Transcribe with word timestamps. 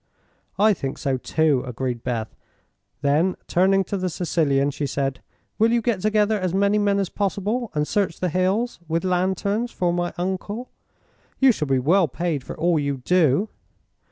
"I 0.57 0.73
think 0.73 0.97
so, 0.97 1.17
too," 1.17 1.63
agreed 1.63 2.03
Beth. 2.03 2.35
Then, 3.03 3.35
turning 3.45 3.83
to 3.83 3.97
the 3.97 4.09
Sicilian, 4.09 4.71
she 4.71 4.87
said: 4.87 5.21
"Will 5.59 5.71
you 5.71 5.79
get 5.79 6.01
together 6.01 6.39
as 6.39 6.55
many 6.55 6.79
men 6.79 6.97
as 6.97 7.07
possible 7.09 7.69
and 7.75 7.87
search 7.87 8.19
the 8.19 8.29
hills, 8.29 8.79
with 8.87 9.03
lanterns, 9.03 9.69
for 9.69 9.93
my 9.93 10.11
uncle? 10.17 10.71
You 11.37 11.51
shall 11.51 11.67
be 11.67 11.77
well 11.77 12.07
paid 12.07 12.43
for 12.43 12.57
all 12.57 12.79
you 12.79 12.97
do." 12.97 13.49